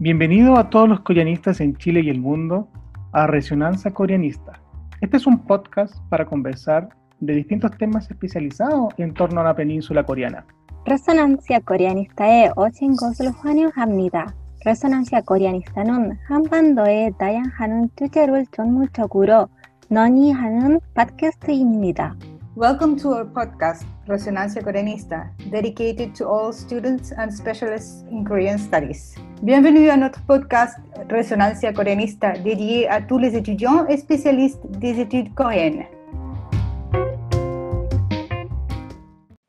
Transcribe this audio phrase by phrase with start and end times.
[0.00, 2.68] Bienvenido a todos los coreanistas en Chile y el mundo
[3.12, 4.52] a Resonancia Coreanista.
[5.00, 6.88] Este es un podcast para conversar
[7.20, 10.44] de distintos temas especializados en torno a la península coreana.
[10.86, 14.34] 레소난시아 코리아니스타에 오신 것을 환영합니다.
[14.64, 19.48] 레소난시아 코리아니스타는 한반도의 다양한 주제를 전문적으로
[19.88, 22.14] 논의하는 팟캐스트입니다.
[22.57, 29.15] Welcome to our podcast, Resonancia Coreanista, dedicated to all students and specialists in Korean studies.
[29.41, 30.77] Bienvenue à notre podcast
[31.09, 35.85] Resonancia Coreanista, dédié à tous les étudiants et spécialistes des études coréennes.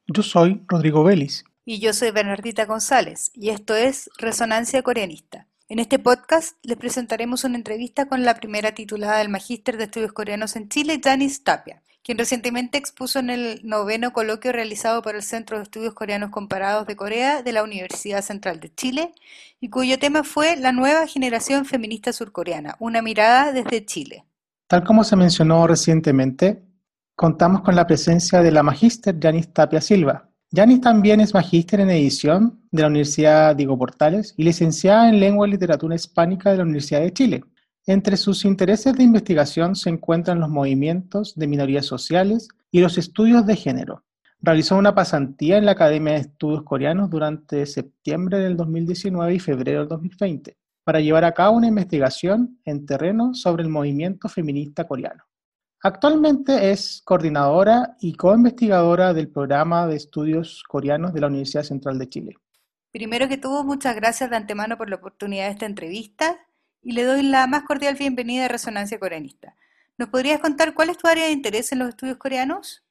[0.06, 1.42] Yo soy Rodrigo Vélez.
[1.64, 5.48] Y yo soy Bernardita González, y esto es Resonancia Coreanista.
[5.68, 10.12] En este podcast les presentaremos una entrevista con la primera titulada del Magíster de Estudios
[10.12, 15.22] Coreanos en Chile, Janice Tapia, quien recientemente expuso en el noveno coloquio realizado por el
[15.22, 19.12] Centro de Estudios Coreanos Comparados de Corea de la Universidad Central de Chile,
[19.60, 24.24] y cuyo tema fue La nueva generación feminista surcoreana, una mirada desde Chile.
[24.66, 26.62] Tal como se mencionó recientemente,
[27.14, 30.28] contamos con la presencia de la magíster Yanis Tapia Silva.
[30.50, 35.46] Yanis también es magíster en edición de la Universidad Diego Portales y licenciada en Lengua
[35.46, 37.44] y Literatura Hispánica de la Universidad de Chile.
[37.86, 43.44] Entre sus intereses de investigación se encuentran los movimientos de minorías sociales y los estudios
[43.44, 44.04] de género.
[44.40, 49.80] Realizó una pasantía en la Academia de Estudios Coreanos durante septiembre del 2019 y febrero
[49.80, 55.24] del 2020 para llevar a cabo una investigación en terreno sobre el movimiento feminista coreano.
[55.82, 62.08] Actualmente es coordinadora y co-investigadora del programa de estudios coreanos de la Universidad Central de
[62.08, 62.36] Chile.
[62.92, 66.38] Primero que todo, muchas gracias de antemano por la oportunidad de esta entrevista
[66.82, 69.54] y le doy la más cordial bienvenida a Resonancia Coreanista.
[69.96, 72.82] ¿Nos podrías contar cuál es tu área de interés en los estudios coreanos?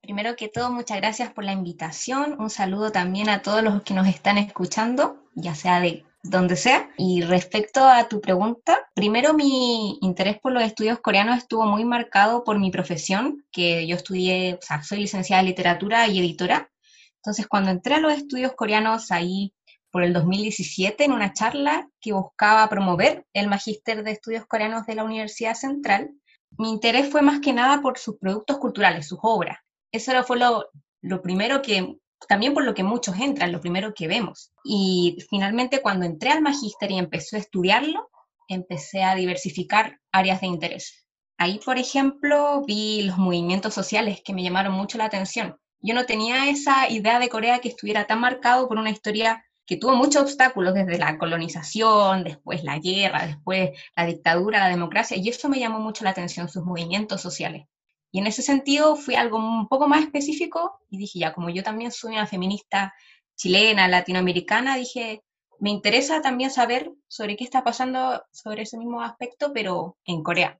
[0.00, 2.40] Primero que todo, muchas gracias por la invitación.
[2.40, 6.90] Un saludo también a todos los que nos están escuchando, ya sea de donde sea.
[6.96, 12.44] Y respecto a tu pregunta, primero mi interés por los estudios coreanos estuvo muy marcado
[12.44, 16.70] por mi profesión, que yo estudié, o sea, soy licenciada en literatura y editora.
[17.16, 19.52] Entonces, cuando entré a los estudios coreanos, ahí
[19.90, 24.94] por el 2017 en una charla que buscaba promover el Magíster de Estudios Coreanos de
[24.94, 26.10] la Universidad Central.
[26.58, 29.58] Mi interés fue más que nada por sus productos culturales, sus obras.
[29.92, 30.66] Eso fue lo,
[31.02, 31.96] lo primero que,
[32.28, 34.52] también por lo que muchos entran, lo primero que vemos.
[34.64, 38.10] Y finalmente cuando entré al Magíster y empecé a estudiarlo,
[38.48, 41.06] empecé a diversificar áreas de interés.
[41.38, 45.56] Ahí, por ejemplo, vi los movimientos sociales que me llamaron mucho la atención.
[45.80, 49.76] Yo no tenía esa idea de Corea que estuviera tan marcado por una historia que
[49.76, 55.28] tuvo muchos obstáculos desde la colonización, después la guerra, después la dictadura, la democracia, y
[55.28, 57.68] eso me llamó mucho la atención, sus movimientos sociales.
[58.10, 61.62] Y en ese sentido fui algo un poco más específico y dije, ya, como yo
[61.62, 62.92] también soy una feminista
[63.36, 65.22] chilena, latinoamericana, dije,
[65.60, 70.58] me interesa también saber sobre qué está pasando sobre ese mismo aspecto, pero en Corea.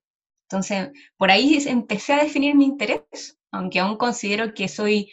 [0.49, 5.10] Entonces, por ahí empecé a definir mi interés, aunque aún considero que soy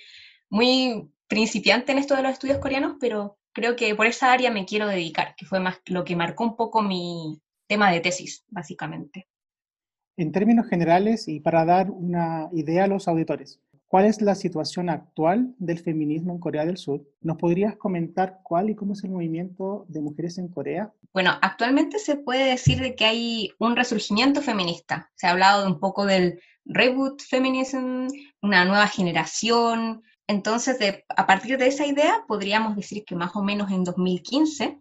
[0.50, 4.66] muy principiante en esto de los estudios coreanos, pero creo que por esa área me
[4.66, 9.28] quiero dedicar, que fue más lo que marcó un poco mi tema de tesis, básicamente.
[10.16, 14.92] En términos generales y para dar una idea a los auditores, ¿cuál es la situación
[14.92, 17.02] actual del feminismo en Corea del Sur?
[17.22, 20.94] ¿Nos podrías comentar cuál y cómo es el movimiento de mujeres en Corea?
[21.12, 25.10] Bueno, actualmente se puede decir de que hay un resurgimiento feminista.
[25.16, 28.06] Se ha hablado de un poco del reboot feminism,
[28.40, 30.78] una nueva generación, entonces,
[31.08, 34.78] a partir de esa idea, podríamos decir que más o menos en 2015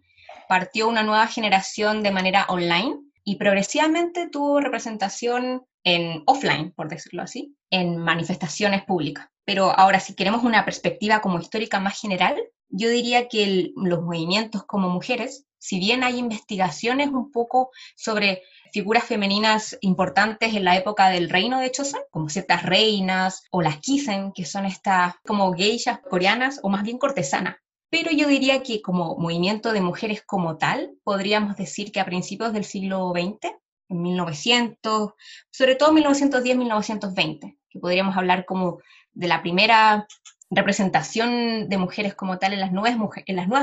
[0.49, 7.23] partió una nueva generación de manera online y progresivamente tuvo representación en offline, por decirlo
[7.23, 9.29] así, en manifestaciones públicas.
[9.45, 12.35] Pero ahora, si queremos una perspectiva como histórica más general,
[12.69, 19.03] yo diría que los movimientos como mujeres, si bien hay investigaciones un poco sobre figuras
[19.03, 24.31] femeninas importantes en la época del reino de Chosun, como ciertas reinas o las kisen,
[24.33, 27.55] que son estas como geishas coreanas o más bien cortesanas.
[27.89, 32.51] Pero yo diría que como movimiento de mujeres como tal, podríamos decir que a principios
[32.51, 33.53] del siglo XX,
[33.89, 35.13] en 1900,
[35.49, 38.79] sobre todo 1910-1920, que podríamos hablar como
[39.13, 40.05] de la primera
[40.49, 42.97] representación de mujeres como tal en las nuevas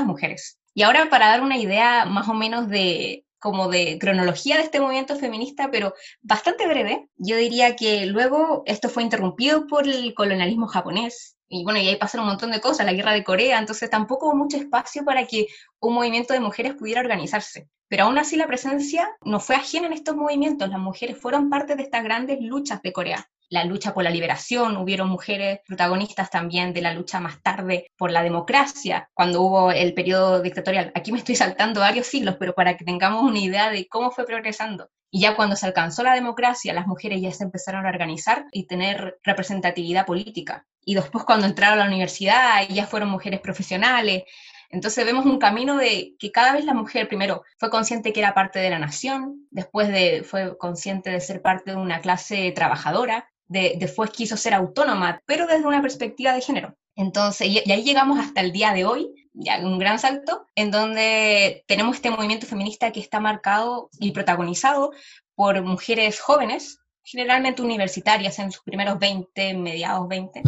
[0.05, 0.59] mujeres.
[0.75, 4.79] Y ahora para dar una idea más o menos de como de cronología de este
[4.79, 7.07] movimiento feminista, pero bastante breve.
[7.15, 11.37] Yo diría que luego esto fue interrumpido por el colonialismo japonés.
[11.47, 14.27] Y bueno, y ahí pasaron un montón de cosas, la guerra de Corea, entonces tampoco
[14.27, 15.47] hubo mucho espacio para que
[15.79, 17.69] un movimiento de mujeres pudiera organizarse.
[17.87, 21.75] Pero aún así la presencia no fue ajena en estos movimientos, las mujeres fueron parte
[21.75, 23.29] de estas grandes luchas de Corea.
[23.49, 28.11] La lucha por la liberación, hubieron mujeres protagonistas también de la lucha más tarde por
[28.11, 30.91] la democracia, cuando hubo el periodo dictatorial.
[30.95, 34.25] Aquí me estoy saltando varios siglos, pero para que tengamos una idea de cómo fue
[34.25, 34.89] progresando.
[35.11, 38.67] Y ya cuando se alcanzó la democracia, las mujeres ya se empezaron a organizar y
[38.67, 40.65] tener representatividad política.
[40.83, 44.23] Y después cuando entraron a la universidad, ya fueron mujeres profesionales,
[44.69, 48.33] entonces vemos un camino de que cada vez la mujer primero fue consciente que era
[48.33, 53.29] parte de la nación, después de, fue consciente de ser parte de una clase trabajadora,
[53.47, 56.75] de, después quiso ser autónoma, pero desde una perspectiva de género.
[56.95, 61.63] Entonces, y, ahí llegamos hasta el día de hoy, ya un gran salto, en donde
[61.67, 64.91] tenemos este movimiento feminista que está marcado y protagonizado
[65.35, 70.41] por mujeres jóvenes, generalmente universitarias en sus primeros 20, mediados 20,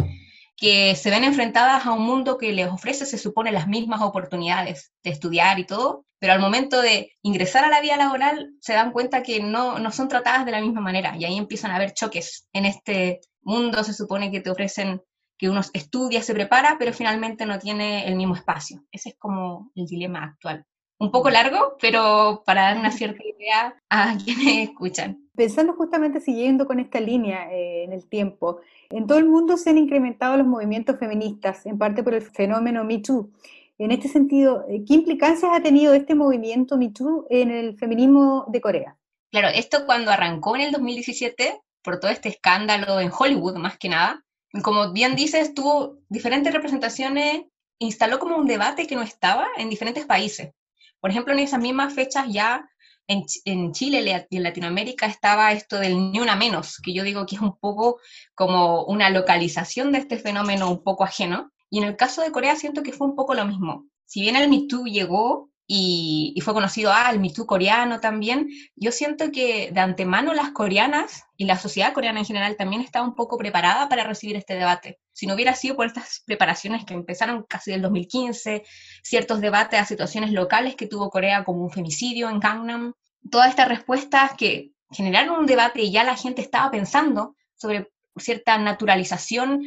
[0.58, 4.92] que se ven enfrentadas a un mundo que les ofrece, se supone, las mismas oportunidades
[5.04, 8.90] de estudiar y todo, pero al momento de ingresar a la vida laboral se dan
[8.90, 11.94] cuenta que no, no son tratadas de la misma manera y ahí empiezan a haber
[11.94, 12.48] choques.
[12.52, 15.00] En este mundo se supone que te ofrecen
[15.38, 18.82] que uno estudia, se prepara, pero finalmente no tiene el mismo espacio.
[18.90, 20.66] Ese es como el dilema actual.
[20.98, 25.27] Un poco largo, pero para dar una cierta idea a quienes escuchan.
[25.38, 28.58] Pensando justamente siguiendo con esta línea eh, en el tiempo,
[28.90, 32.82] en todo el mundo se han incrementado los movimientos feministas, en parte por el fenómeno
[32.82, 33.30] Me Too.
[33.78, 38.46] En este sentido, eh, ¿qué implicancias ha tenido este movimiento Me Too en el feminismo
[38.48, 38.96] de Corea?
[39.30, 43.90] Claro, esto cuando arrancó en el 2017, por todo este escándalo en Hollywood más que
[43.90, 44.24] nada,
[44.64, 47.42] como bien dices, tuvo diferentes representaciones,
[47.78, 50.50] instaló como un debate que no estaba en diferentes países.
[50.98, 52.68] Por ejemplo, en esas mismas fechas ya
[53.08, 57.36] en, Chile y en Latinoamérica estaba esto del ni una menos, que yo digo que
[57.36, 57.98] es un poco
[58.34, 61.50] como una localización de este fenómeno un poco ajeno.
[61.70, 63.86] Y en el caso de Corea siento que fue un poco lo mismo.
[64.04, 69.30] Si bien el Me llegó y, fue conocido, ah, el Me coreano también, yo siento
[69.32, 73.36] que de antemano las coreanas y la sociedad coreana en general también estaba un poco
[73.36, 74.98] preparada para recibir este debate.
[75.18, 78.62] Si no hubiera sido por estas preparaciones que empezaron casi del 2015,
[79.02, 82.92] ciertos debates a situaciones locales que tuvo Corea como un femicidio en Gangnam,
[83.28, 88.58] todas estas respuestas que generaron un debate y ya la gente estaba pensando sobre cierta
[88.58, 89.64] naturalización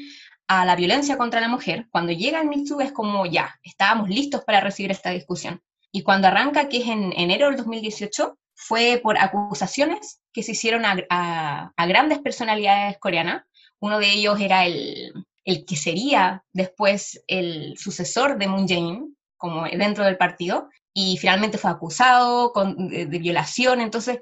[0.48, 4.46] a la violencia contra la mujer, cuando llega el Me es como ya, estábamos listos
[4.46, 5.62] para recibir esta discusión.
[5.92, 10.84] Y cuando arranca, que es en enero del 2018, fue por acusaciones que se hicieron
[10.86, 13.44] a, grandes personalidades coreanas.
[13.82, 15.12] Uno de ellos era el,
[15.44, 21.58] el, que sería después el sucesor de Moon Jae-in, como dentro del partido, y finalmente
[21.58, 22.52] fue acusado
[22.90, 23.82] de, de, violación.
[23.82, 24.20] Entonces,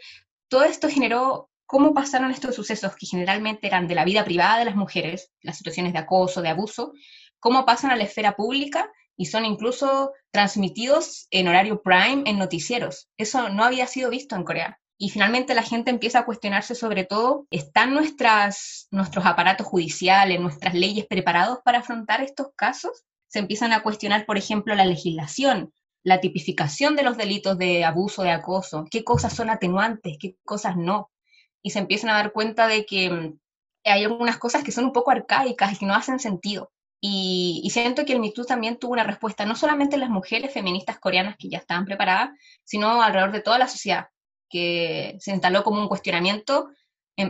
[0.47, 4.65] todo esto generó cómo pasaron estos sucesos que generalmente eran de la vida privada de
[4.65, 6.93] las mujeres, las situaciones de acoso, de abuso,
[7.39, 13.09] cómo pasan a la esfera pública y son incluso transmitidos en horario prime en noticieros.
[13.17, 14.79] Eso no había sido visto en Corea.
[15.01, 20.73] Y finalmente la gente empieza a cuestionarse sobre todo, ¿están nuestras, nuestros aparatos judiciales, nuestras
[20.73, 23.05] leyes preparados para afrontar estos casos?
[23.29, 25.73] Se empiezan a cuestionar, por ejemplo, la legislación,
[26.03, 30.75] la tipificación de los delitos de abuso, de acoso, qué cosas son atenuantes, qué cosas
[30.75, 31.09] no.
[31.61, 33.39] Y se empiezan a dar cuenta de que mm,
[33.85, 36.73] hay algunas cosas que son un poco arcaicas y que no hacen sentido.
[36.99, 40.99] Y, siento que el MeToo también tuvo una respuesta, no solamente en las mujeres feministas
[40.99, 42.31] coreanas que ya estaban preparadas,
[42.65, 44.07] sino alrededor de toda la sociedad,
[44.49, 46.69] que se instaló como un cuestionamiento,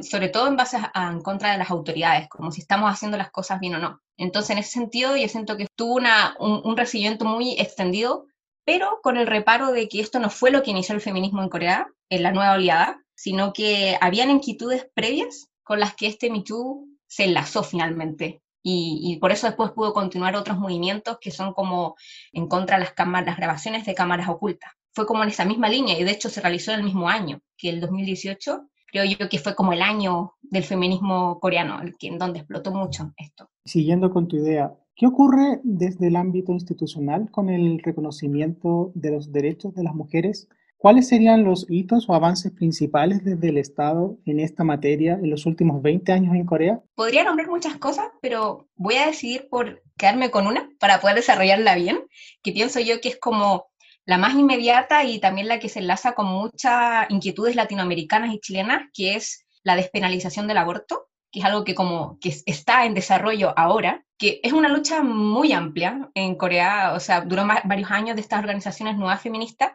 [0.01, 3.31] sobre todo en base a, en contra de las autoridades, como si estamos haciendo las
[3.31, 4.01] cosas bien o no.
[4.17, 8.27] Entonces, en ese sentido, yo siento que tuvo un, un recibimiento muy extendido,
[8.65, 11.49] pero con el reparo de que esto no fue lo que inició el feminismo en
[11.49, 16.88] Corea, en la nueva oleada, sino que habían inquietudes previas con las que este MeToo
[17.07, 18.41] se enlazó finalmente.
[18.61, 21.95] Y, por eso después pudo continuar otros movimientos que son como
[22.31, 24.71] en contra de las, cámaras, las grabaciones de cámaras ocultas.
[24.93, 27.41] Fue como en esa misma línea y de hecho se realizó en el mismo año
[27.58, 28.67] que el 2018.
[28.91, 32.72] Creo yo que fue como el año del feminismo coreano, el que, en donde explotó
[32.72, 33.48] mucho esto.
[33.63, 39.31] Siguiendo con tu idea, ¿qué ocurre desde el ámbito institucional con el reconocimiento de los
[39.31, 40.48] derechos de las mujeres
[40.79, 45.46] ¿Cuáles serían los hitos o avances principales desde el Estado en esta materia en los
[45.46, 46.81] últimos 20 años en Corea?
[46.96, 51.75] Podría nombrar muchas cosas, pero voy a decidir por quedarme con una para poder desarrollarla
[51.75, 52.00] bien,
[52.41, 53.65] que pienso yo que es como
[54.09, 58.89] la más inmediata y también la que se enlaza con muchas inquietudes latinoamericanas y chilenas,
[58.91, 63.53] que es la despenalización del aborto, que es algo que como que está en desarrollo
[63.55, 68.23] ahora, que es una lucha muy amplia en Corea, o sea, duró varios años de
[68.23, 69.73] estas organizaciones nuevas feministas,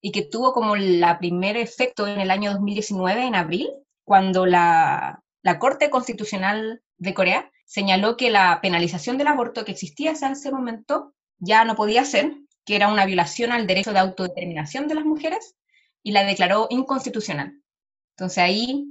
[0.00, 3.68] y que tuvo como la primer efecto en el año 2019, en abril,
[4.04, 10.12] cuando la, la Corte Constitucional de Corea señaló que la penalización del aborto que existía
[10.12, 12.32] hasta ese momento ya no podía ser,
[12.66, 15.56] que era una violación al derecho de autodeterminación de las mujeres
[16.02, 17.62] y la declaró inconstitucional.
[18.10, 18.86] Entonces ahí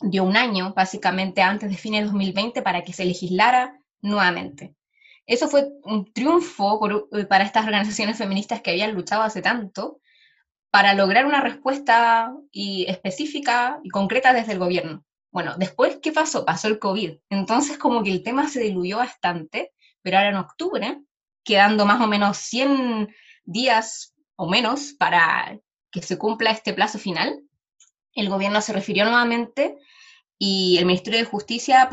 [0.00, 4.74] dio un año, básicamente antes de fines de 2020, para que se legislara nuevamente.
[5.26, 6.78] Eso fue un triunfo
[7.12, 10.00] eh, para estas organizaciones feministas que habían luchado hace tanto
[10.70, 15.04] para lograr una respuesta y específica y concreta desde el gobierno.
[15.30, 16.44] Bueno, después, ¿qué pasó?
[16.44, 17.18] Pasó el COVID.
[17.30, 21.00] Entonces, como que el tema se diluyó bastante, pero ahora en octubre,
[21.46, 23.08] quedando más o menos 100
[23.44, 25.58] días o menos para
[25.90, 27.40] que se cumpla este plazo final,
[28.14, 29.76] el gobierno se refirió nuevamente
[30.38, 31.88] y el Ministerio de Justicia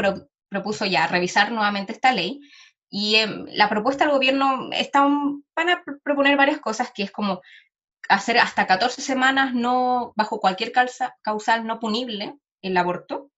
[0.50, 2.41] propuso ya revisar nuevamente esta ley.
[2.89, 5.01] Y em, la propuesta del gobierno está,
[5.55, 7.41] van a proponer varias cosas, que es como
[8.10, 10.74] hacer hasta 14 semanas no bajo cualquier
[11.22, 13.31] causal no punible el aborto,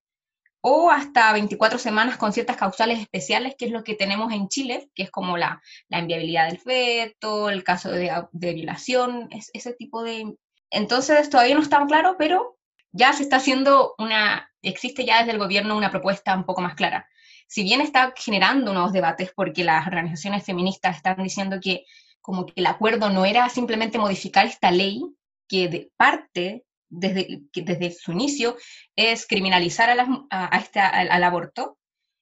[0.67, 4.89] o hasta 24 semanas con ciertas causales especiales, que es lo que tenemos en Chile,
[4.95, 10.01] que es como la, la inviabilidad del feto, el caso de, violación, es, ese tipo
[10.01, 10.35] de...
[10.71, 12.57] Entonces todavía no está claro, pero
[12.91, 16.73] ya se está haciendo una, existe ya desde el gobierno una propuesta un poco más
[16.73, 17.07] clara.
[17.45, 21.85] Si bien está generando nuevos debates porque las organizaciones feministas están diciendo que
[22.21, 25.03] como que el acuerdo no era simplemente modificar esta ley,
[25.47, 28.55] que de parte desde, desde su inicio
[28.95, 29.89] es criminalizar
[30.29, 31.77] a, este, al, aborto,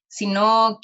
[0.08, 0.80] sino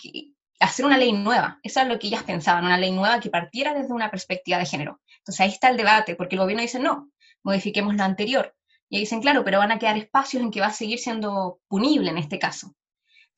[0.59, 1.59] hacer una ley nueva.
[1.63, 4.65] Eso es lo que ellas pensaban, una ley nueva que partiera desde una perspectiva de
[4.65, 5.01] género.
[5.19, 7.11] Entonces ahí está el debate, porque el gobierno dice, no,
[7.43, 8.55] modifiquemos lo anterior.
[8.89, 12.09] Y dicen, claro, pero van a quedar espacios en que va a seguir siendo punible
[12.09, 12.73] en este caso.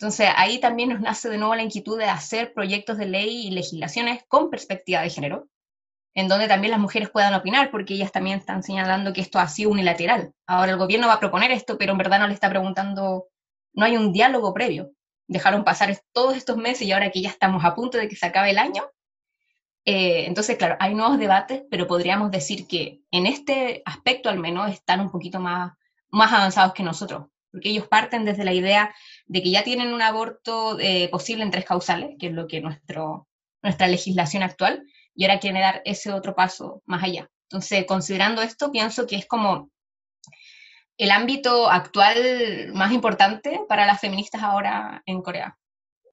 [0.01, 3.51] Entonces ahí también nos nace de nuevo la inquietud de hacer proyectos de ley y
[3.51, 5.47] legislaciones con perspectiva de género,
[6.13, 9.47] en donde también las mujeres puedan opinar, porque ellas también están señalando que esto ha
[9.47, 10.33] sido unilateral.
[10.45, 13.27] Ahora el gobierno va a proponer esto, pero en verdad no le está preguntando,
[13.73, 14.91] no hay un diálogo previo.
[15.27, 18.25] Dejaron pasar todos estos meses y ahora que ya estamos a punto de que se
[18.25, 18.83] acabe el año.
[19.85, 24.71] Eh, entonces, claro, hay nuevos debates, pero podríamos decir que en este aspecto al menos
[24.71, 25.73] están un poquito más,
[26.09, 28.93] más avanzados que nosotros, porque ellos parten desde la idea
[29.25, 32.61] de que ya tienen un aborto eh, posible en tres causales, que es lo que
[32.61, 33.27] nuestro,
[33.63, 34.83] nuestra legislación actual,
[35.15, 37.29] y ahora quiere dar ese otro paso más allá.
[37.49, 39.69] Entonces, considerando esto, pienso que es como
[40.97, 45.57] el ámbito actual más importante para las feministas ahora en Corea.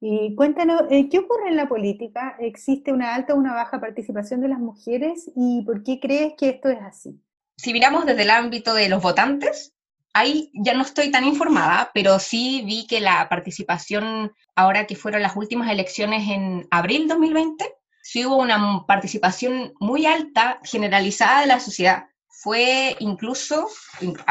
[0.00, 2.36] Y cuéntanos, eh, ¿qué ocurre en la política?
[2.38, 6.50] ¿Existe una alta o una baja participación de las mujeres y por qué crees que
[6.50, 7.20] esto es así?
[7.56, 9.74] Si miramos desde el ámbito de los votantes,
[10.14, 15.22] ahí ya no estoy tan informada, pero sí vi que la participación, ahora que fueron
[15.22, 17.64] las últimas elecciones en abril 2020,
[18.08, 22.06] sí hubo una participación muy alta, generalizada de la sociedad.
[22.26, 23.68] Fue incluso,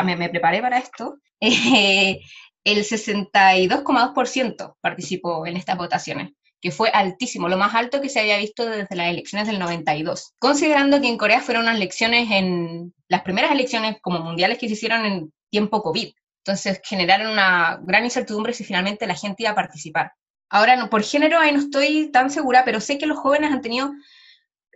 [0.04, 2.20] me, me preparé para esto, eh,
[2.64, 8.40] el 62,2% participó en estas votaciones, que fue altísimo, lo más alto que se había
[8.40, 10.34] visto desde las elecciones del 92.
[10.40, 14.74] Considerando que en Corea fueron unas elecciones en las primeras elecciones como mundiales que se
[14.74, 16.12] hicieron en tiempo COVID.
[16.44, 20.14] Entonces generaron una gran incertidumbre si finalmente la gente iba a participar.
[20.50, 23.62] Ahora, no, por género ahí no estoy tan segura, pero sé que los jóvenes han
[23.62, 23.92] tenido,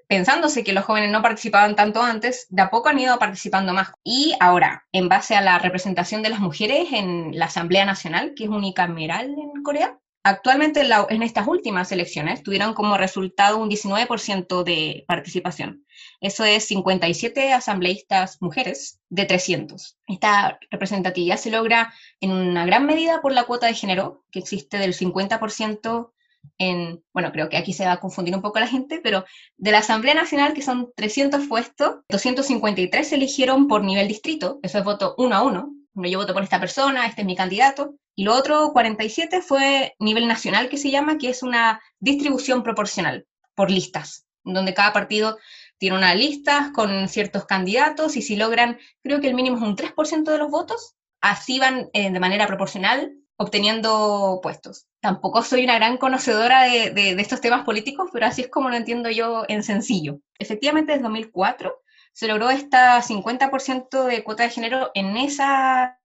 [0.08, 3.92] pensándose que los jóvenes no participaban tanto antes, de a poco han ido participando más.
[4.04, 8.44] Y ahora, en base a la representación de las mujeres en la Asamblea Nacional, que
[8.46, 15.06] es unicameral en Corea, actualmente en, estas últimas elecciones tuvieron como resultado un 19% de
[15.08, 15.86] participación.
[16.22, 19.98] Eso es 57 asambleístas mujeres de 300.
[20.08, 24.78] Esta representatividad se logra en una gran medida por la cuota de género, que existe
[24.78, 26.12] del 50%
[26.58, 29.26] en, bueno, creo que aquí se va a confundir un poco la gente, pero
[29.58, 34.78] de la Asamblea Nacional, que son 300 puestos, 253 se eligieron por nivel distrito, eso
[34.78, 38.24] es voto uno a uno, yo voto por esta persona, este es mi candidato, y
[38.24, 43.26] lo otro, 47, fue nivel nacional, que se llama, que es una distribución proporcional,
[43.56, 45.38] por listas, donde cada partido
[45.82, 49.76] tiene una lista con ciertos candidatos y si logran, creo que el mínimo es un
[49.76, 54.86] 3% de los votos, así van eh, de manera proporcional obteniendo puestos.
[55.00, 58.76] Tampoco soy una gran conocedora de, de, estos temas políticos, pero así es como lo
[58.76, 60.20] entiendo yo en sencillo.
[60.38, 61.74] Efectivamente, desde 2004
[62.14, 65.98] se logró esta 50% de cuota de género en esa,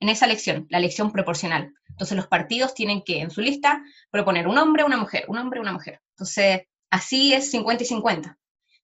[0.00, 1.74] en esa elección, la elección proporcional.
[1.90, 5.60] Entonces los partidos tienen que en su lista proponer un hombre, una mujer, un hombre,
[5.60, 6.00] una mujer.
[6.12, 8.38] Entonces, así es 50 y 50.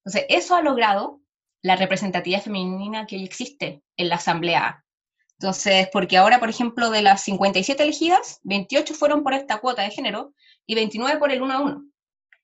[0.05, 1.21] Entonces, eso ha logrado
[1.63, 4.85] la representatividad femenina que hoy existe en la Asamblea.
[5.39, 9.91] Entonces, porque ahora, por ejemplo, de las 57 elegidas, 28 fueron por esta cuota de
[9.91, 10.35] género
[10.67, 11.85] y 29 por el 1 a 1.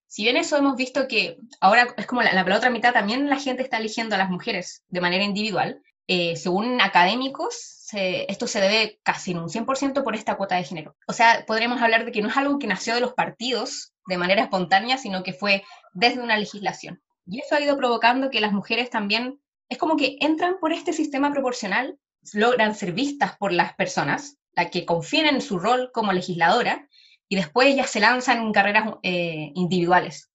[0.07, 3.63] Si bien eso hemos visto que ahora es como la, otra mitad, también la gente
[3.63, 9.33] está eligiendo a las mujeres de manera individual, eh, según académicos, esto se debe casi
[9.33, 10.97] en un 100% por esta cuota de género.
[11.07, 14.19] O sea, podríamos hablar de que no es algo que nació de los partidos de
[14.19, 15.63] manera espontánea, sino que fue
[15.93, 17.01] desde una legislación.
[17.27, 20.93] Y eso ha ido provocando que las mujeres también, es como que entran por este
[20.93, 21.99] sistema proporcional,
[22.33, 26.89] logran ser vistas por las personas, la que confíen en su rol como legisladora
[27.29, 30.31] y después ellas se lanzan en carreras eh, individuales.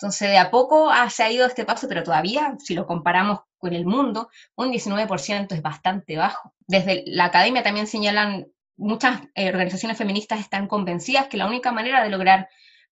[0.00, 3.72] Entonces, de a poco se ha ido este paso, pero todavía, si lo comparamos con
[3.72, 6.54] el mundo, un 19% es bastante bajo.
[6.68, 8.46] Desde la academia también señalan,
[8.76, 12.48] muchas eh, organizaciones feministas están convencidas que la única manera de lograr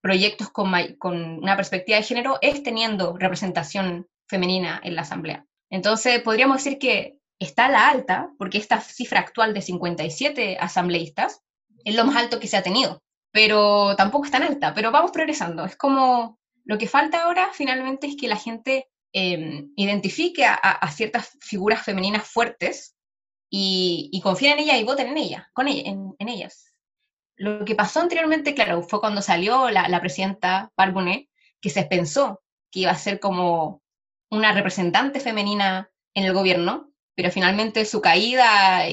[0.07, 5.45] proyectos con, con una perspectiva de género es teniendo representación femenina en la asamblea.
[5.69, 11.43] Entonces, podríamos decir que está a la alta, porque esta cifra actual de 57 asambleístas
[11.85, 15.11] es lo más alto que se ha tenido, pero tampoco es tan alta, pero vamos
[15.11, 15.65] progresando.
[15.65, 21.37] Es como lo que falta ahora finalmente es que la gente em, identifique a, ciertas
[21.41, 22.95] figuras femeninas fuertes
[23.51, 26.76] y, y confíen en ellas y voten en ellas, con en, ellas.
[27.37, 31.29] Lo que pasó anteriormente, claro, fue cuando salió la, la presidenta Barbonet,
[31.61, 33.83] que se pensó que iba a ser como
[34.31, 38.85] una representante femenina en el gobierno, pero finalmente su caída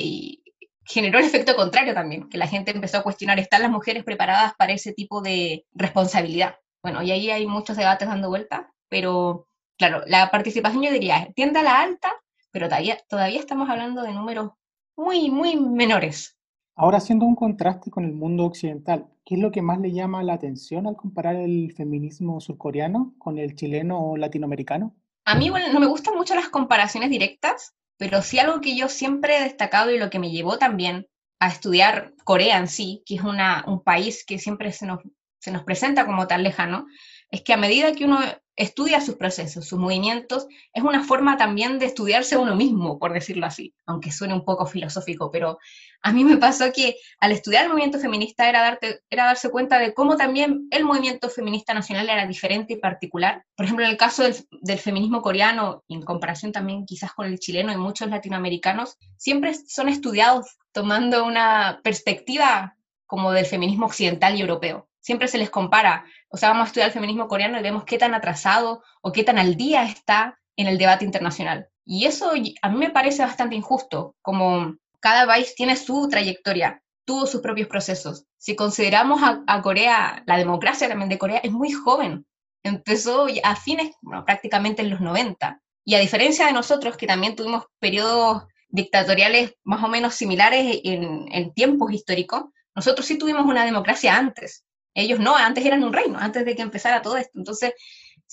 [0.86, 4.54] generó el efecto contrario también, que la gente empezó a cuestionar, ¿están las mujeres preparadas
[4.58, 6.58] para ese tipo de responsabilidad?
[6.82, 9.48] Bueno, y ahí hay muchos debates dando vuelta, pero
[9.78, 12.12] claro, la participación yo diría, tiende a la alta,
[12.52, 14.52] pero todavía, todavía estamos hablando de números
[14.96, 16.38] muy, muy menores.
[16.76, 20.24] Ahora haciendo un contraste con el mundo occidental, ¿qué es lo que más le llama
[20.24, 24.96] la atención al comparar el feminismo surcoreano con el chileno o latinoamericano?
[25.26, 29.38] A mí no me gustan mucho las comparaciones directas, pero sí algo que yo siempre
[29.38, 31.08] he destacado y lo que me llevó también
[31.40, 35.00] a estudiar Corea en sí, que es una, un país que siempre se nos
[35.44, 36.88] se nos presenta como tan lejano,
[37.34, 38.20] es que a medida que uno
[38.56, 43.48] estudia sus procesos, sus movimientos, es una forma también de estudiarse uno mismo, por decirlo
[43.48, 45.58] así, aunque suene un poco filosófico, pero
[46.04, 49.80] a mí me pasó que al estudiar el movimiento feminista era, darte, era darse cuenta
[49.80, 53.44] de cómo también el movimiento feminista nacional era diferente y particular.
[53.56, 57.40] Por ejemplo, en el caso del, del feminismo coreano, en comparación también quizás con el
[57.40, 64.42] chileno y muchos latinoamericanos, siempre son estudiados tomando una perspectiva como del feminismo occidental y
[64.42, 66.06] europeo siempre se les compara.
[66.34, 69.24] O sea, vamos a estudiar el feminismo coreano y vemos qué tan atrasado o qué
[69.24, 71.70] tan al día está en el debate internacional.
[71.86, 77.28] Y eso a mí me parece bastante injusto, como cada país tiene su trayectoria, tuvo
[77.28, 78.26] sus propios procesos.
[78.40, 82.26] Si consideramos a, Corea, la democracia también de Corea es muy joven,
[82.64, 85.62] empezó a fines, prácticamente en los 90.
[85.86, 91.32] Y a diferencia de nosotros, que también tuvimos periodos dictatoriales más o menos similares en,
[91.32, 94.64] en tiempos históricos, nosotros sí tuvimos una democracia antes.
[94.94, 97.38] Ellos no, antes eran un reino, antes de que empezara todo esto.
[97.40, 97.74] Entonces,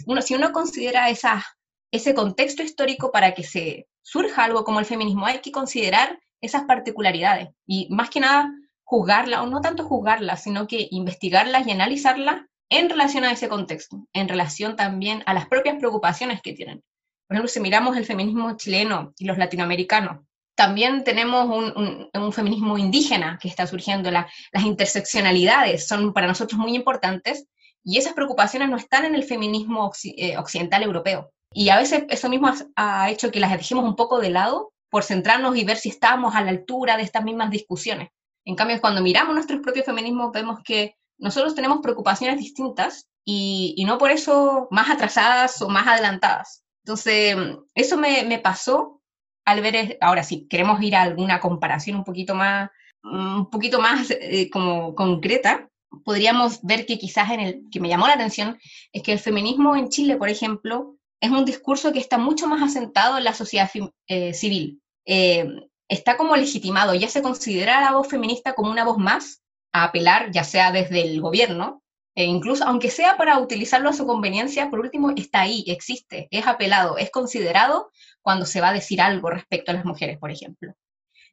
[0.07, 5.27] uno, si uno considera ese contexto histórico para que se surja algo como el feminismo,
[5.27, 10.67] hay que considerar esas particularidades y más que nada juzgarla, o no tanto juzgarla, sino
[10.67, 15.77] que investigarlas y analizarlas en relación a ese contexto, en relación también a las propias
[15.77, 16.83] preocupaciones que tienen.
[17.27, 20.25] Por ejemplo, si miramos el feminismo chileno y los latinoamericanos,
[20.61, 24.27] también tenemos un, feminismo indígena que está surgiendo, las
[24.63, 27.47] interseccionalidades son para nosotros muy importantes
[27.83, 31.33] y esas preocupaciones no están en el feminismo eh, occidental europeo.
[31.55, 35.03] Y a veces eso mismo ha, hecho que las dejemos un poco de lado por
[35.03, 38.11] centrarnos y ver si estamos a la altura de estas mismas discusiones.
[38.45, 43.97] En cambio, cuando miramos nuestros propios feminismos, vemos que nosotros tenemos preocupaciones distintas y, no
[43.97, 46.65] por eso más atrasadas o más adelantadas.
[46.85, 47.35] Entonces,
[47.75, 49.00] eso me, me pasó
[49.51, 52.71] al ver, ahora si queremos ir a alguna comparación un poquito más,
[53.03, 55.69] un poquito más eh, como concreta,
[56.05, 58.59] podríamos ver que quizás en el que me llamó la atención
[58.93, 62.63] es que el feminismo en Chile, por ejemplo, es un discurso que está mucho más
[62.63, 63.71] asentado en la sociedad
[64.07, 64.81] eh, civil.
[65.05, 65.47] Eh,
[65.89, 70.31] está como legitimado, ya se considera la voz feminista como una voz más a apelar,
[70.31, 71.83] ya sea desde el gobierno,
[72.15, 76.47] e incluso aunque sea para utilizarlo a su conveniencia, por último, está ahí, existe, es
[76.47, 77.91] apelado, es considerado
[78.23, 80.75] cuando se va a decir algo respecto a las mujeres, por ejemplo.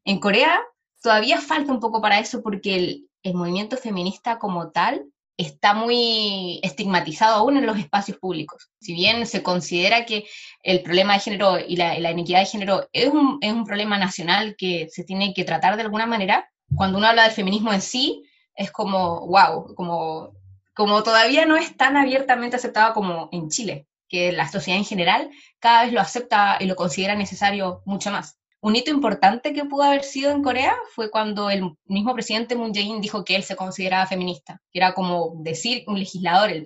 [0.06, 0.62] En Corea
[1.02, 5.04] todavía falta un poco para eso porque el, movimiento feminista como tal
[5.36, 8.70] está muy estigmatizado aún en los espacios públicos.
[8.80, 10.26] Si bien se considera que
[10.64, 14.56] el problema de género y la, inequidad de género es un, es un, problema nacional
[14.58, 18.24] que se tiene que tratar de alguna manera, cuando uno habla del feminismo en sí,
[18.56, 20.32] es como, wow, como,
[20.74, 25.30] como todavía no es tan abiertamente aceptado como en Chile que la sociedad en general
[25.60, 28.38] cada vez lo acepta y lo considera necesario mucho más.
[28.60, 32.74] Un hito importante que pudo haber sido en Corea fue cuando el mismo presidente Moon
[32.74, 36.66] Jae-in dijo que él se consideraba feminista, que era como decir un legislador, el,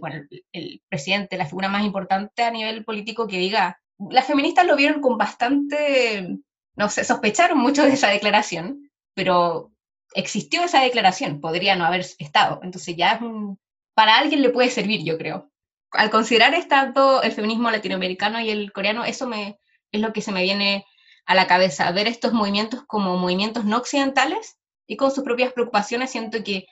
[0.54, 3.78] el, presidente, la figura más importante a nivel político que diga,
[4.10, 6.38] las feministas lo vieron con bastante,
[6.76, 9.72] no sé, sospecharon mucho de esa declaración, pero
[10.14, 13.60] existió esa declaración, podría no haber estado, entonces ya es un,
[13.94, 15.51] para alguien le puede servir, yo creo
[15.92, 19.60] al considerar tanto el feminismo latinoamericano y el coreano, eso me,
[19.92, 20.86] es lo que se me viene
[21.26, 26.12] a la cabeza, ver estos movimientos como movimientos no occidentales y con sus propias preocupaciones,
[26.12, 26.66] siento que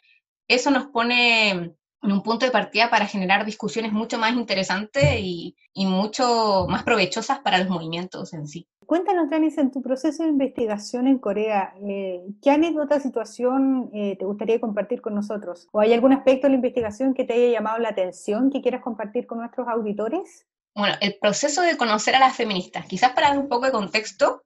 [0.47, 5.55] eso nos pone en un punto de partida para generar discusiones mucho más interesantes y,
[5.73, 8.67] y mucho más provechosas para los movimientos en sí.
[8.85, 14.25] Cuéntanos, Janice, en tu proceso de investigación en Corea, eh, ¿qué anécdota, situación eh, te
[14.25, 15.67] gustaría compartir con nosotros?
[15.71, 18.81] ¿O hay algún aspecto de la investigación que te haya llamado la atención que quieras
[18.81, 20.47] compartir con nuestros auditores?
[20.73, 24.43] Bueno, el proceso de conocer a las feministas, quizás para dar un poco de contexto,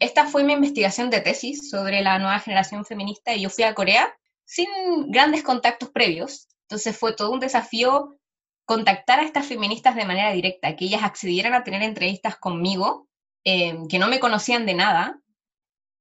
[0.00, 3.74] esta fue mi investigación de tesis sobre la nueva generación feminista y yo fui a
[3.74, 4.12] Corea
[4.44, 4.66] sin
[5.12, 8.16] grandes contactos previos, entonces fue todo un desafío
[8.64, 13.08] contactar a estas feministas de manera directa, que ellas accedieran a tener entrevistas conmigo
[13.44, 15.18] Em, que no me conocían de nada,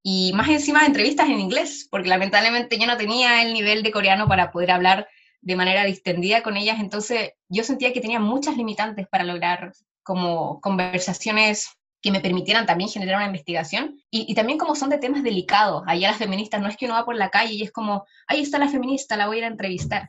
[0.04, 4.28] y más encima entrevistas en inglés, porque lamentablemente yo no tenía el nivel de coreano
[4.28, 5.08] para poder hablar
[5.42, 9.72] de manera distendida con ellas, entonces yo sentía que tenía muchas limitantes para lograr
[10.04, 11.70] como conversaciones
[12.02, 14.02] que me permitieran también generar una investigación.
[14.10, 17.06] Y, también como son de temas delicados, allá las feministas, no es que uno va
[17.06, 19.48] por la calle y es como, ahí está la feminista, la voy a ir a
[19.48, 20.08] entrevistar.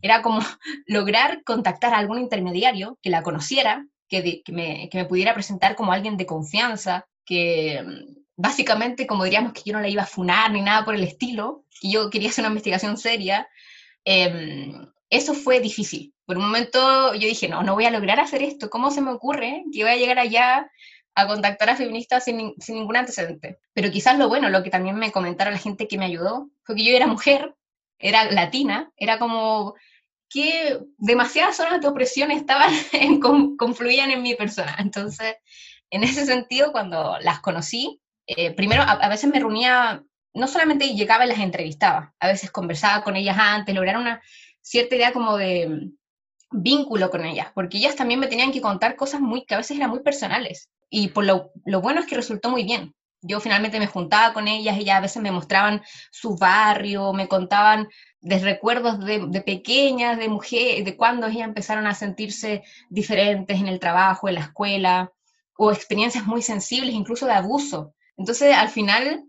[0.00, 0.40] Era como
[0.86, 6.26] lograr contactar a algún intermediario que la conociera, que, me, pudiera presentar como alguien de
[6.26, 10.84] confianza, que mm, básicamente, como diríamos, que yo no la iba a funar ni nada
[10.84, 13.48] por el estilo, que yo quería hacer una investigación seria,
[14.04, 16.14] em, eso fue difícil.
[16.24, 19.10] Por un momento yo dije, no, no voy a lograr hacer esto, ¿cómo se me
[19.10, 20.70] ocurre que voy a llegar allá
[21.14, 23.58] a contactar a feministas sin, sin ningún antecedente?
[23.72, 26.76] Pero quizás lo bueno, lo que también me comentaron la gente que me ayudó, fue
[26.76, 27.54] que yo era mujer,
[27.98, 29.74] era latina, era como
[30.28, 33.20] que demasiadas zonas de opresión estaban, en,
[33.56, 34.76] confluían en mi persona.
[34.78, 35.36] Entonces,
[35.90, 40.02] en ese sentido, cuando las conocí, eh, primero a, veces me reunía,
[40.34, 44.22] no solamente llegaba y las entrevistaba, a veces conversaba con ellas antes, lograr una
[44.62, 45.90] cierta idea como de
[46.52, 49.76] vínculo con ellas, porque ellas también me tenían que contar cosas muy que a veces
[49.76, 50.68] eran muy personales.
[50.90, 52.94] Y por lo, bueno es que resultó muy bien.
[53.22, 57.88] Yo finalmente me juntaba con ellas, ellas a veces me mostraban su barrio, me contaban
[58.20, 63.78] de recuerdos de, pequeñas, de mujeres, de cuando ellas empezaron a sentirse diferentes en el
[63.78, 65.12] trabajo, en la escuela,
[65.56, 67.94] o experiencias muy sensibles, incluso de abuso.
[68.16, 69.24] Entonces, al final,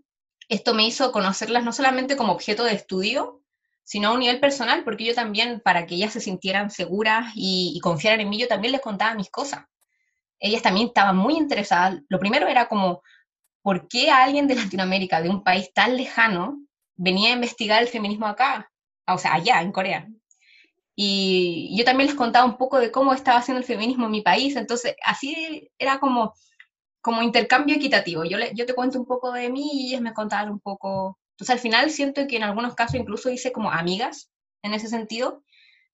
[0.48, 3.43] esto me hizo conocerlas no solamente como objeto de estudio,
[3.84, 7.78] sino a un nivel personal, porque yo también, para que ellas se sintieran seguras y,
[7.82, 9.64] confiaran en mí, yo también les contaba mis cosas.
[10.40, 12.00] Ellas también estaban muy interesadas.
[12.08, 13.02] Lo primero era como,
[13.62, 16.60] ¿por qué alguien de Latinoamérica, de un país tan lejano,
[16.96, 18.70] venía a investigar el feminismo acá?
[19.06, 20.08] o sea, allá, en Corea.
[20.96, 24.22] Y yo también les contaba un poco de cómo estaba haciendo el feminismo en mi
[24.22, 26.34] país, entonces así era como,
[27.00, 28.24] como intercambio equitativo.
[28.24, 31.18] Yo, yo te cuento un poco de mí y ellos me contaban un poco.
[31.34, 34.30] Entonces al final siento que en algunos casos incluso hice como amigas
[34.62, 35.42] en ese sentido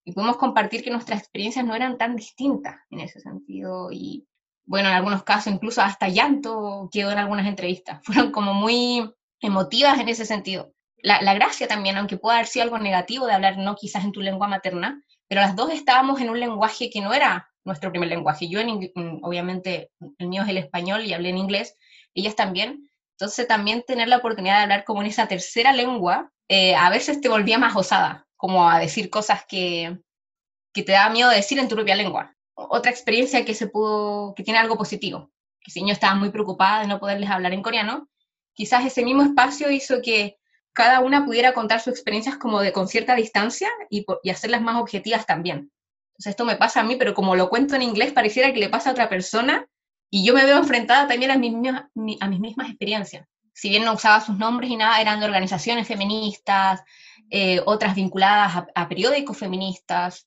[0.04, 4.26] y pudimos compartir que nuestras experiencias no eran tan distintas en ese sentido y
[4.64, 8.00] bueno, en algunos casos incluso hasta llanto quedó en algunas entrevistas.
[8.04, 12.78] Fueron como muy emotivas en ese sentido la, gracia también, aunque pueda haber sido algo
[12.78, 16.40] negativo de hablar no quizás en tu lengua materna, pero las dos estábamos en un
[16.40, 18.48] lenguaje que no era nuestro primer lenguaje.
[18.48, 18.90] Yo, en,
[19.22, 21.76] obviamente, el mío es el español y hablé en inglés,
[22.14, 22.89] ellas también.
[23.20, 27.20] Entonces, también tener la oportunidad de hablar como en esa tercera lengua, eh, a veces
[27.20, 29.98] te volvía más osada, como a decir cosas que,
[30.72, 32.34] que te da miedo decir en tu propia lengua.
[32.54, 35.30] Otra experiencia que se pudo, que tiene algo positivo,
[35.60, 38.08] que si yo estaba muy preocupada de no poderles hablar en coreano,
[38.54, 40.38] quizás ese mismo espacio hizo que
[40.72, 45.26] cada una pudiera contar sus experiencias como de con cierta distancia y, hacerlas más objetivas
[45.26, 45.70] también.
[46.12, 48.70] Entonces esto me pasa a mí, pero como lo cuento en inglés, pareciera que le
[48.70, 49.66] pasa a otra persona
[50.10, 51.54] y yo me veo enfrentada también a mis,
[52.20, 53.26] a mis mismas experiencias.
[53.52, 56.82] Si bien no usaba sus nombres y nada, eran de organizaciones feministas,
[57.30, 60.26] eh, otras vinculadas a, periódicos feministas,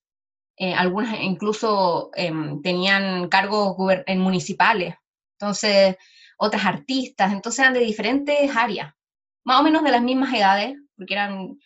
[0.56, 3.76] eh, algunas incluso em, tenían cargos
[4.16, 4.96] municipales,
[5.38, 5.98] entonces
[6.38, 8.94] otras artistas, entonces eran de diferentes áreas.
[9.44, 11.58] Más o menos de las mismas edades, porque eran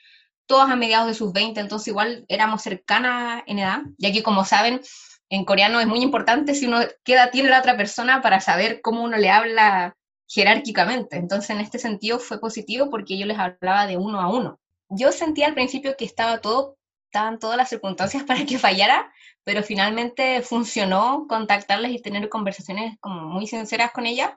[0.47, 4.45] todas a mediados de sus 20, entonces igual éramos cercanas en edad, ya que como
[4.45, 4.81] saben,
[5.29, 8.81] en coreano es muy importante si uno qué edad tiene la otra persona para saber
[8.81, 11.17] cómo uno le habla jerárquicamente.
[11.17, 14.59] Entonces en este sentido fue positivo porque yo les hablaba de uno a uno.
[14.89, 19.11] Yo sentía al principio que estaba todo, estaban todas las circunstancias para que fallara,
[19.43, 24.31] pero finalmente funcionó contactarles y tener conversaciones como muy sinceras con ellas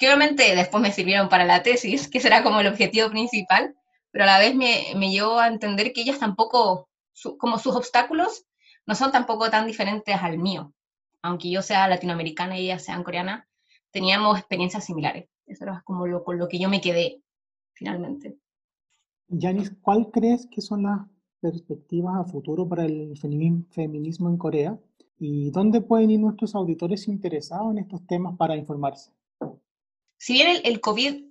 [0.00, 3.74] que obviamente después me sirvieron para la tesis, que será como el objetivo principal,
[4.10, 6.88] pero a la vez me, me llevó a entender que ellas tampoco,
[7.38, 8.46] como sus obstáculos,
[8.86, 10.72] no son tampoco tan diferentes al mío.
[11.22, 13.46] Aunque yo sea latinoamericana y ellas sean coreanas,
[13.90, 15.28] teníamos experiencias similares.
[15.46, 17.22] Eso era como lo, con lo que yo me quedé
[17.74, 18.38] finalmente.
[19.28, 21.00] Yanis, ¿cuál crees que son las
[21.40, 24.78] perspectivas a futuro para el feminismo en Corea?
[25.18, 29.12] ¿Y dónde pueden ir nuestros auditores interesados en estos temas para informarse?
[30.20, 31.24] si bien el, COVID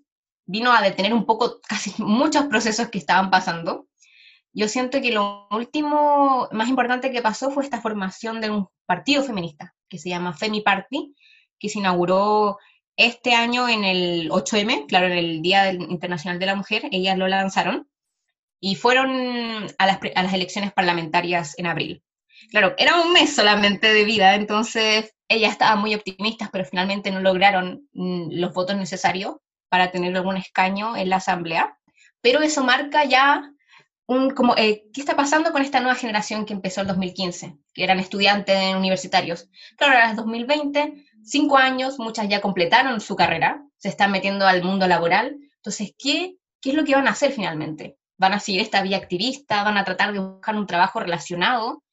[0.47, 3.87] vino a detener un poco casi muchos procesos que estaban pasando.
[4.59, 9.23] Yo siento que lo último más importante que pasó fue esta formación de un partido
[9.23, 11.15] feminista que se llama Femi Party,
[11.57, 12.57] que se inauguró
[12.97, 17.29] este año en el 8M, claro, en el Día Internacional de la Mujer, ellas lo
[17.29, 17.89] lanzaron
[18.59, 22.03] y fueron a las, a las elecciones parlamentarias en abril.
[22.51, 27.21] Claro, era un mes solamente de vida, entonces ellas estaban muy optimistas, pero finalmente no
[27.21, 29.37] lograron mm, los votos necesarios
[29.69, 31.77] para tener algún escaño en la asamblea.
[32.19, 33.53] Pero eso marca ya
[34.09, 37.59] un, como, eh, ¿qué está pasando con esta nueva generación que empezó el 2015?
[37.75, 39.49] Que eran estudiantes universitarios.
[39.77, 44.63] Claro, ahora es 2020, cinco años, muchas ya completaron su carrera, se están metiendo al
[44.63, 45.37] mundo laboral.
[45.57, 47.97] Entonces, ¿qué, qué es lo que van a hacer finalmente?
[48.17, 49.63] ¿Van a seguir esta vía activista?
[49.63, 51.83] ¿Van a tratar de buscar un trabajo relacionado?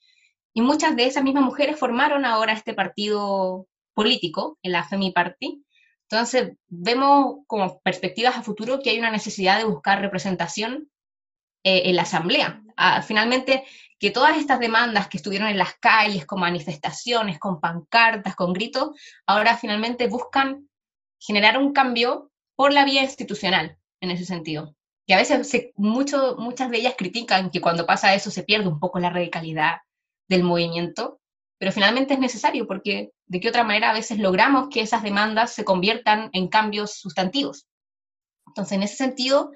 [0.55, 5.63] Y muchas de esas mismas mujeres formaron ahora este partido político, en la Femi Party.
[6.09, 10.89] Entonces, vemos como perspectivas a futuro que hay una necesidad de buscar representación
[11.67, 12.63] eh, en la Asamblea.
[12.77, 13.65] Ah, finalmente,
[13.99, 18.91] que todas estas demandas que estuvieron en las calles, con manifestaciones, con pancartas, con gritos,
[19.27, 20.69] ahora finalmente buscan
[21.19, 24.77] generar un cambio por la vía institucional, en ese sentido.
[25.09, 28.79] Que a veces mucho, muchas de ellas critican que cuando pasa eso se pierde un
[28.79, 29.79] poco la radicalidad
[30.29, 31.19] del movimiento,
[31.59, 35.53] pero finalmente es necesario porque de qué otra manera a veces logramos que esas demandas
[35.53, 37.67] se conviertan en cambios sustantivos.
[38.47, 39.51] Entonces, en ese sentido,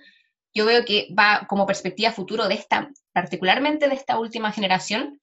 [0.54, 5.20] yo veo que va como perspectiva futuro de esta, particularmente de esta última generación,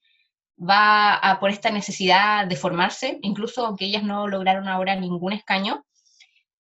[0.58, 5.86] va a por esta necesidad de formarse, incluso aunque ellas no lograron ahora ningún escaño,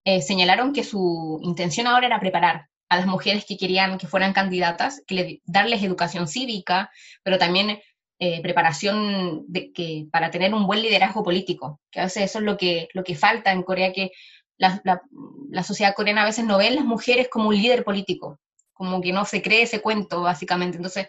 [0.06, 4.34] eh, señalaron que su intención ahora era preparar a las mujeres que querían que fueran
[4.34, 6.89] candidatas, que le, darles educación cívica,
[7.23, 7.82] pero también
[8.19, 12.45] eh, preparación de, que, para tener un buen liderazgo político, que a veces eso es
[12.45, 14.12] lo que, lo que falta en Corea, que
[14.58, 18.39] la, la, sociedad coreana a veces no ve a las mujeres como un líder político,
[18.78, 20.78] como que no se cree ese cuento, básicamente.
[20.78, 21.08] Entonces,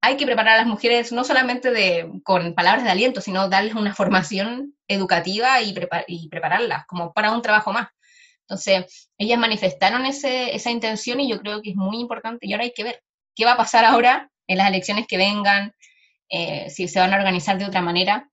[0.00, 3.74] hay que preparar a las mujeres no solamente de, con palabras de aliento, sino darles
[3.74, 5.74] una formación educativa y,
[6.06, 7.88] y prepararlas como para un trabajo más.
[8.42, 12.64] Entonces, ellas manifestaron ese, esa intención y yo creo que es muy importante y ahora
[12.64, 13.02] hay que ver
[13.34, 15.74] qué va a pasar ahora en las elecciones que vengan,
[16.30, 18.30] eh, si se van a organizar de otra manera,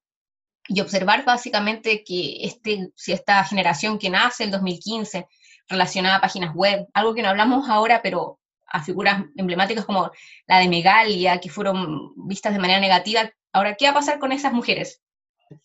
[0.68, 5.28] y observar básicamente que este, si esta generación que nace en 2015,
[5.68, 8.40] relacionada a páginas web, algo que no hablamos ahora, pero
[8.76, 10.12] a figuras emblemáticas como
[10.48, 14.34] la de Megalia, que fueron vistas de manera negativa, ahora, ¿qué va a pasar con
[14.34, 15.02] esas mujeres?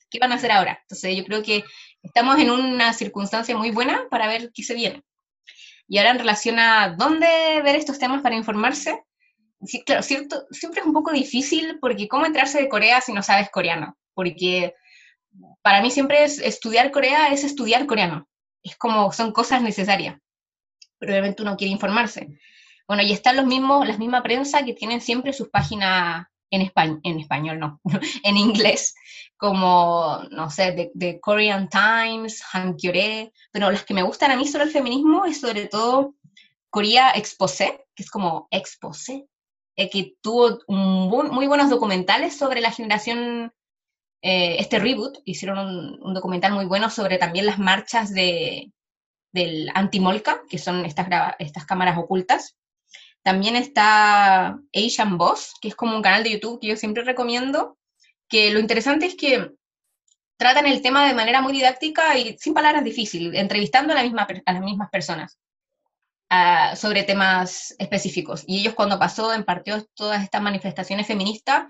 [0.08, 0.78] ¿Qué van a hacer ahora?
[0.82, 1.64] Entonces yo creo que
[2.04, 5.02] estamos en una circunstancia muy buena para ver qué se viene.
[5.88, 7.26] Y ahora en relación a dónde
[7.64, 9.02] ver estos temas para informarse,
[9.64, 13.24] sí, claro, cierto, siempre es un poco difícil porque ¿cómo entrarse de Corea si no
[13.24, 13.98] sabes coreano?
[14.14, 14.74] Porque
[15.62, 18.28] para mí siempre es estudiar Corea es estudiar coreano.
[18.62, 20.16] Es como, son cosas necesarias.
[21.00, 22.28] Pero obviamente uno quiere informarse.
[22.90, 26.98] Bueno, y están los mismos, las misma prensa que tienen siempre sus páginas en, español,
[27.04, 27.80] en español, no,
[28.24, 28.96] en inglés,
[29.36, 34.64] como, no sé, The, Korean Times, Hankyoreh, pero las que me gustan a mí sobre
[34.64, 36.16] el feminismo es sobre todo
[36.68, 39.28] Korea Exposé, que es como Exposé,
[39.76, 43.52] eh, que tuvo muy buenos documentales sobre la generación,
[44.20, 48.72] eh, este reboot, hicieron un, documental muy bueno sobre también las marchas de,
[49.30, 51.06] del anti-molca, que son estas,
[51.38, 52.56] estas cámaras ocultas.
[53.22, 57.78] También está Asian Boss, que es como un canal de YouTube que yo siempre recomiendo,
[58.28, 59.52] que lo interesante es que
[60.38, 64.90] tratan el tema de manera muy didáctica y sin palabras difíciles, entrevistando a, las mismas
[64.90, 65.38] personas
[66.76, 68.44] sobre temas específicos.
[68.46, 71.64] Y ellos cuando pasó, en partió todas estas manifestaciones feministas,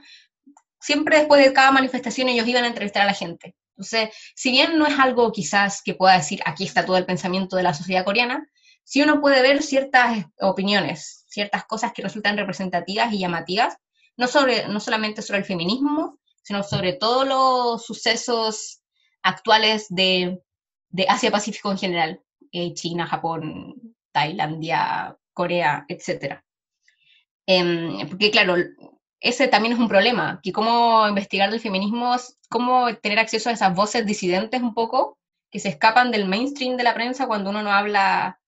[0.78, 3.56] siempre después de cada manifestación ellos iban a entrevistar a la gente.
[3.70, 7.56] Entonces, si bien no es algo quizás que pueda decir, aquí está todo el pensamiento
[7.56, 8.46] de la sociedad coreana,
[8.84, 13.76] sí uno puede ver ciertas opiniones, ciertas cosas que resultan representativas y llamativas,
[14.16, 18.82] no, sobre, no solamente sobre el feminismo, sino sobre todos los sucesos
[19.22, 20.42] actuales de,
[20.88, 22.20] de Asia-Pacífico en general,
[22.52, 26.40] eh, China, Japón, Tailandia, Corea, etc.
[27.46, 28.56] Em, porque claro,
[29.20, 32.16] ese también es un problema, que cómo investigar el feminismo,
[32.48, 35.18] cómo tener acceso a esas voces disidentes un poco,
[35.50, 38.40] que se escapan del mainstream de la prensa cuando uno no habla,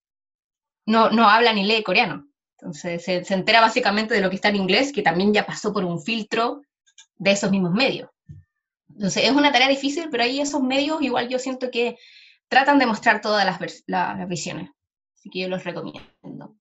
[0.86, 2.26] no, no habla ni lee coreano.
[2.62, 5.72] Entonces se, se entera básicamente de lo que está en inglés, que también ya pasó
[5.72, 6.62] por un filtro
[7.16, 8.08] de esos mismos medios.
[8.94, 11.98] Entonces es una tarea difícil, pero ahí esos medios igual yo siento que
[12.46, 14.70] tratan de mostrar todas las, las visiones.
[15.16, 16.54] Así que yo los recomiendo.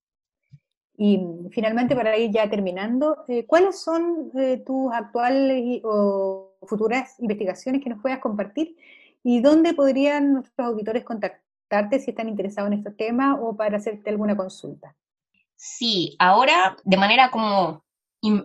[0.97, 1.19] Y
[1.51, 7.89] finalmente, para ir ya terminando, eh, ¿cuáles son eh, tus actuales o futuras investigaciones que
[7.89, 8.75] nos puedas compartir?
[9.23, 14.09] ¿Y dónde podrían nuestros auditores contactarte si están interesados en estos temas o para hacerte
[14.09, 14.95] alguna consulta?
[15.63, 17.85] Sí, ahora de manera como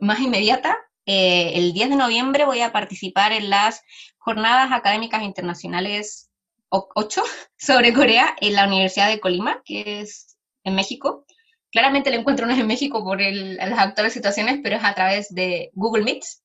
[0.02, 0.76] más inmediata,
[1.06, 3.80] eh, el 10 de noviembre voy a participar en las
[4.18, 6.28] Jornadas Académicas Internacionales
[6.68, 7.22] 8
[7.56, 11.24] sobre Corea en la Universidad de Colima, que es en México.
[11.72, 15.32] Claramente el encuentro no es en México por las actuales situaciones, pero es a través
[15.34, 16.42] de Google Meets,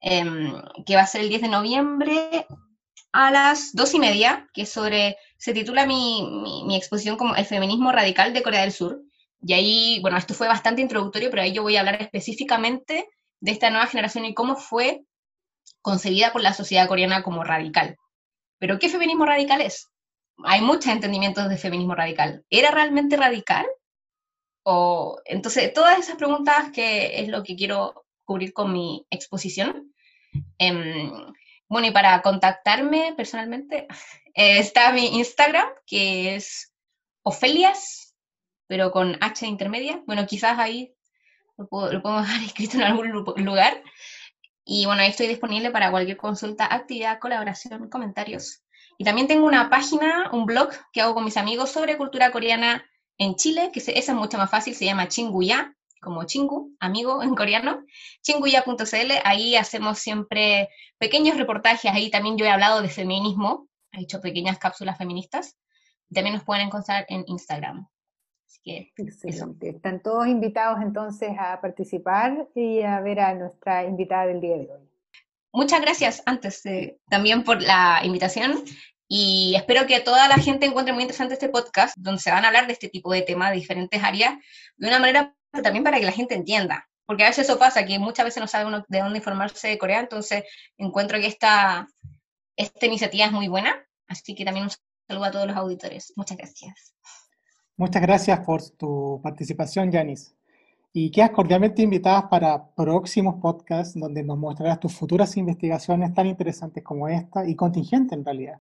[0.00, 2.46] em, que va a ser el 10 de noviembre
[3.10, 6.22] a las dos y media, que sobre, se titula mi,
[6.68, 9.02] mi, exposición como El feminismo radical de Corea del Sur.
[9.40, 13.08] Y ahí, bueno, esto fue bastante introductorio, pero ahí yo voy a hablar específicamente
[13.40, 15.02] de esta nueva generación y cómo fue
[15.80, 17.96] concebida por la sociedad coreana como radical.
[18.58, 19.88] Pero ¿qué feminismo radical es?
[20.44, 22.44] Hay muchos entendimientos de feminismo radical.
[22.50, 23.66] ¿Era realmente radical?
[24.64, 29.94] O, entonces, todas esas preguntas que es lo que quiero cubrir con mi exposición.
[30.58, 31.32] Em,
[31.68, 33.86] bueno, y para contactarme personalmente,
[34.34, 36.72] está mi Instagram, que es
[37.22, 38.07] Ofelias,
[38.68, 40.02] pero con H intermedia.
[40.06, 40.94] Bueno, quizás ahí
[41.56, 43.82] lo, puedo, podemos dejar escrito en algún lugar.
[44.64, 48.62] Y bueno, ahí estoy disponible para cualquier consulta, actividad, colaboración, comentarios.
[48.98, 52.84] Y también tengo una página, un blog que hago con mis amigos sobre cultura coreana
[53.16, 57.34] en Chile, que esa es mucho más fácil, se llama Chinguya, como chingu, amigo en
[57.34, 57.84] coreano,
[58.22, 64.20] chinguya.cl, ahí hacemos siempre pequeños reportajes, ahí también yo he hablado de feminismo, he hecho
[64.20, 65.56] pequeñas cápsulas feministas,
[66.12, 67.88] también nos pueden encontrar en Instagram.
[68.64, 69.70] Excelente.
[69.70, 74.70] Están todos invitados entonces a participar y a ver a nuestra invitada del día de
[74.70, 74.88] hoy.
[75.52, 76.62] Muchas gracias antes
[77.08, 78.62] también por la invitación
[79.08, 82.48] y espero que toda la gente encuentre muy interesante este podcast donde se van a
[82.48, 84.34] hablar de este tipo de temas, de diferentes áreas,
[84.76, 86.88] de una manera también para que la gente entienda.
[87.06, 89.78] Porque a veces eso pasa, que muchas veces no sabe uno de dónde informarse de
[89.78, 90.44] Corea, entonces
[90.76, 91.88] encuentro que esta,
[92.54, 94.72] esta iniciativa es muy buena, así que también un
[95.08, 96.12] saludo a todos los auditores.
[96.16, 96.94] Muchas gracias.
[97.78, 100.34] Muchas gracias por tu participación, Yanis.
[100.92, 106.82] Y quedas cordialmente invitada para próximos podcasts donde nos mostrarás tus futuras investigaciones tan interesantes
[106.82, 108.58] como esta y contingente en realidad.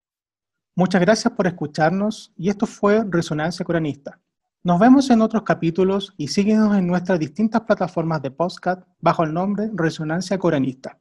[0.74, 4.18] Muchas gracias por escucharnos y esto fue Resonancia Coranista.
[4.64, 9.32] Nos vemos en otros capítulos y síguenos en nuestras distintas plataformas de podcast bajo el
[9.32, 10.98] nombre Resonancia Coranista.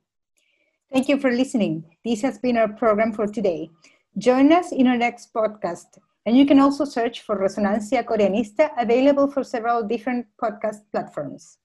[0.91, 1.83] Thank you for listening.
[2.03, 3.71] This has been our program for today.
[4.15, 5.97] Join us in our next podcast.
[6.25, 11.57] And you can also search for Resonancia Coreanista, available for several different podcast platforms.